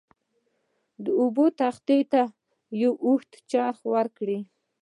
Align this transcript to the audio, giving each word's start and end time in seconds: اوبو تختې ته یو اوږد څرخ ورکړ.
اوبو 1.19 1.45
تختې 1.59 1.97
ته 2.11 2.21
یو 2.81 2.93
اوږد 3.05 3.31
څرخ 3.49 3.77
ورکړ. 3.93 4.27